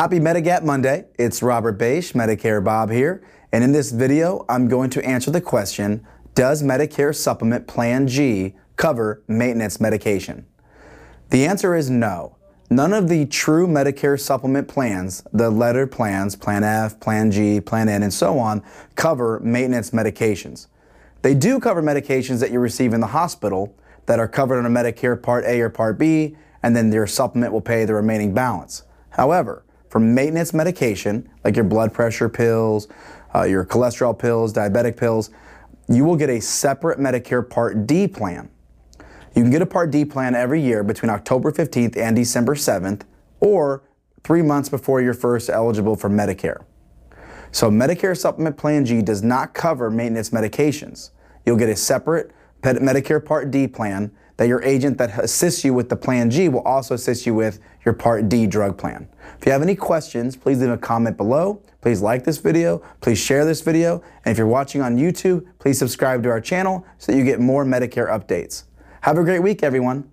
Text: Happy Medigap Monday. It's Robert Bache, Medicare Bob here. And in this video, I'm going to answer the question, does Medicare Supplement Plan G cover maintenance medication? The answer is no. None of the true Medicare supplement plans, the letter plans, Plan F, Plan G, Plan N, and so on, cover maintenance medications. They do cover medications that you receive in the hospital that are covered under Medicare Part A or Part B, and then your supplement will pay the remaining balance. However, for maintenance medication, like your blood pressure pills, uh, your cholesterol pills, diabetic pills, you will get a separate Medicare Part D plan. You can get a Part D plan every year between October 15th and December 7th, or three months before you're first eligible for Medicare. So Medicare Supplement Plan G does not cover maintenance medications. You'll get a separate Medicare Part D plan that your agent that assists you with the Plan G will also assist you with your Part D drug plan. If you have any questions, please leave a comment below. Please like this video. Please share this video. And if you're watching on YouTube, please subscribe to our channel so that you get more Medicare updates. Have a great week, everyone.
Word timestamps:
Happy 0.00 0.18
Medigap 0.18 0.64
Monday. 0.64 1.04
It's 1.18 1.42
Robert 1.42 1.72
Bache, 1.72 2.14
Medicare 2.14 2.64
Bob 2.64 2.90
here. 2.90 3.22
And 3.52 3.62
in 3.62 3.72
this 3.72 3.90
video, 3.90 4.46
I'm 4.48 4.66
going 4.66 4.88
to 4.88 5.04
answer 5.06 5.30
the 5.30 5.42
question, 5.42 6.06
does 6.34 6.62
Medicare 6.62 7.14
Supplement 7.14 7.66
Plan 7.66 8.08
G 8.08 8.54
cover 8.76 9.22
maintenance 9.28 9.78
medication? 9.78 10.46
The 11.28 11.44
answer 11.44 11.74
is 11.76 11.90
no. 11.90 12.38
None 12.70 12.94
of 12.94 13.10
the 13.10 13.26
true 13.26 13.66
Medicare 13.66 14.18
supplement 14.18 14.68
plans, 14.68 15.22
the 15.34 15.50
letter 15.50 15.86
plans, 15.86 16.34
Plan 16.34 16.64
F, 16.64 16.98
Plan 16.98 17.30
G, 17.30 17.60
Plan 17.60 17.90
N, 17.90 18.02
and 18.02 18.14
so 18.14 18.38
on, 18.38 18.62
cover 18.94 19.38
maintenance 19.40 19.90
medications. 19.90 20.68
They 21.20 21.34
do 21.34 21.60
cover 21.60 21.82
medications 21.82 22.40
that 22.40 22.50
you 22.50 22.58
receive 22.58 22.94
in 22.94 23.00
the 23.00 23.08
hospital 23.08 23.76
that 24.06 24.18
are 24.18 24.28
covered 24.28 24.64
under 24.64 24.70
Medicare 24.70 25.22
Part 25.22 25.44
A 25.44 25.60
or 25.60 25.68
Part 25.68 25.98
B, 25.98 26.38
and 26.62 26.74
then 26.74 26.90
your 26.90 27.06
supplement 27.06 27.52
will 27.52 27.60
pay 27.60 27.84
the 27.84 27.92
remaining 27.92 28.32
balance. 28.32 28.84
However, 29.10 29.62
for 29.90 29.98
maintenance 29.98 30.54
medication, 30.54 31.28
like 31.44 31.56
your 31.56 31.64
blood 31.64 31.92
pressure 31.92 32.28
pills, 32.28 32.86
uh, 33.34 33.42
your 33.42 33.66
cholesterol 33.66 34.16
pills, 34.16 34.52
diabetic 34.52 34.96
pills, 34.96 35.30
you 35.88 36.04
will 36.04 36.16
get 36.16 36.30
a 36.30 36.40
separate 36.40 37.00
Medicare 37.00 37.48
Part 37.48 37.86
D 37.88 38.06
plan. 38.06 38.48
You 39.34 39.42
can 39.42 39.50
get 39.50 39.62
a 39.62 39.66
Part 39.66 39.90
D 39.90 40.04
plan 40.04 40.36
every 40.36 40.62
year 40.62 40.84
between 40.84 41.10
October 41.10 41.50
15th 41.50 41.96
and 41.96 42.14
December 42.14 42.54
7th, 42.54 43.02
or 43.40 43.82
three 44.22 44.42
months 44.42 44.68
before 44.68 45.02
you're 45.02 45.12
first 45.12 45.50
eligible 45.50 45.96
for 45.96 46.08
Medicare. 46.08 46.62
So 47.50 47.68
Medicare 47.68 48.16
Supplement 48.16 48.56
Plan 48.56 48.84
G 48.84 49.02
does 49.02 49.24
not 49.24 49.54
cover 49.54 49.90
maintenance 49.90 50.30
medications. 50.30 51.10
You'll 51.44 51.56
get 51.56 51.68
a 51.68 51.74
separate 51.74 52.30
Medicare 52.62 53.24
Part 53.24 53.50
D 53.50 53.66
plan 53.66 54.10
that 54.36 54.48
your 54.48 54.62
agent 54.62 54.96
that 54.98 55.18
assists 55.18 55.64
you 55.64 55.74
with 55.74 55.88
the 55.88 55.96
Plan 55.96 56.30
G 56.30 56.48
will 56.48 56.62
also 56.62 56.94
assist 56.94 57.26
you 57.26 57.34
with 57.34 57.60
your 57.84 57.94
Part 57.94 58.28
D 58.28 58.46
drug 58.46 58.78
plan. 58.78 59.08
If 59.38 59.46
you 59.46 59.52
have 59.52 59.62
any 59.62 59.74
questions, 59.74 60.36
please 60.36 60.58
leave 60.60 60.70
a 60.70 60.78
comment 60.78 61.16
below. 61.16 61.62
Please 61.80 62.02
like 62.02 62.24
this 62.24 62.38
video. 62.38 62.82
Please 63.00 63.18
share 63.18 63.44
this 63.44 63.60
video. 63.60 64.02
And 64.24 64.32
if 64.32 64.38
you're 64.38 64.46
watching 64.46 64.82
on 64.82 64.96
YouTube, 64.96 65.46
please 65.58 65.78
subscribe 65.78 66.22
to 66.24 66.28
our 66.28 66.40
channel 66.40 66.86
so 66.98 67.12
that 67.12 67.18
you 67.18 67.24
get 67.24 67.40
more 67.40 67.64
Medicare 67.64 68.08
updates. 68.08 68.64
Have 69.02 69.16
a 69.16 69.24
great 69.24 69.42
week, 69.42 69.62
everyone. 69.62 70.10